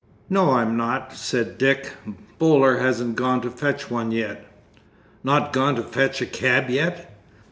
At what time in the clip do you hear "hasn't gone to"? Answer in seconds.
2.77-3.51